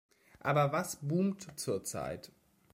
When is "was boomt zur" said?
0.71-1.83